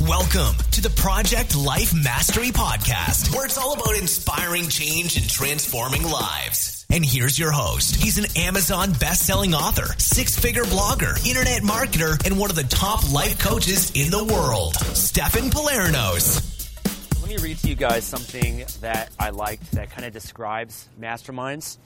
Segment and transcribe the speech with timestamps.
[0.00, 6.02] Welcome to the Project Life Mastery Podcast, where it's all about inspiring change and transforming
[6.02, 6.84] lives.
[6.90, 7.96] And here's your host.
[7.96, 13.38] He's an Amazon best-selling author, six-figure blogger, internet marketer, and one of the top life
[13.38, 16.48] coaches in the world, Stefan Pylarinos.
[17.20, 21.76] Let me read to you guys something that I liked that kind of describes masterminds.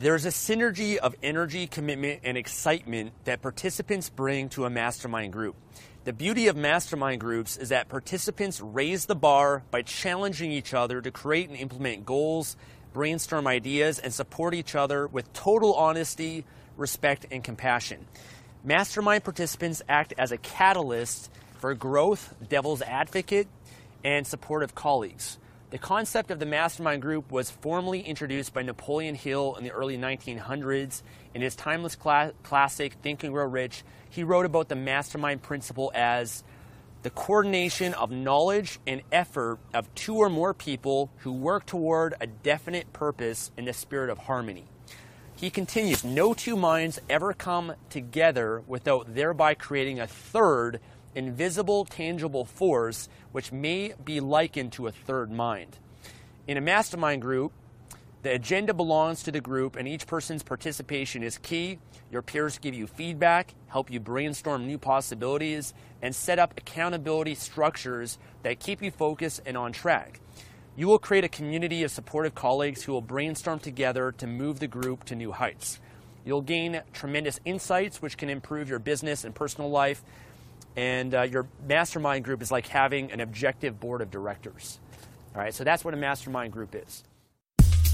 [0.00, 5.56] There's a synergy of energy, commitment, and excitement that participants bring to a mastermind group.
[6.04, 11.02] The beauty of mastermind groups is that participants raise the bar by challenging each other
[11.02, 12.56] to create and implement goals,
[12.94, 16.46] brainstorm ideas, and support each other with total honesty,
[16.78, 18.06] respect, and compassion.
[18.64, 23.48] Mastermind participants act as a catalyst for growth, devil's advocate,
[24.02, 25.36] and supportive colleagues.
[25.70, 29.96] The concept of the mastermind group was formally introduced by Napoleon Hill in the early
[29.96, 31.02] 1900s.
[31.32, 35.92] In his timeless cla- classic, Think and Grow Rich, he wrote about the mastermind principle
[35.94, 36.42] as
[37.04, 42.26] the coordination of knowledge and effort of two or more people who work toward a
[42.26, 44.64] definite purpose in the spirit of harmony.
[45.36, 50.80] He continues, no two minds ever come together without thereby creating a third
[51.14, 55.78] invisible, tangible force which may be likened to a third mind.
[56.46, 57.52] In a mastermind group,
[58.22, 61.78] the agenda belongs to the group and each person's participation is key.
[62.10, 65.72] Your peers give you feedback, help you brainstorm new possibilities,
[66.02, 70.20] and set up accountability structures that keep you focused and on track.
[70.76, 74.66] You will create a community of supportive colleagues who will brainstorm together to move the
[74.66, 75.80] group to new heights.
[76.24, 80.02] You'll gain tremendous insights which can improve your business and personal life
[80.80, 84.80] and uh, your mastermind group is like having an objective board of directors.
[85.34, 87.04] All right, so that's what a mastermind group is.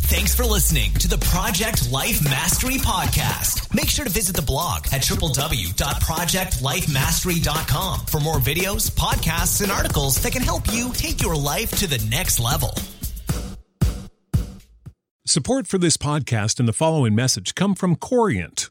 [0.09, 3.75] Thanks for listening to the Project Life Mastery Podcast.
[3.75, 10.33] Make sure to visit the blog at www.projectlifemastery.com for more videos, podcasts, and articles that
[10.33, 12.73] can help you take your life to the next level.
[15.27, 18.71] Support for this podcast and the following message come from Corient.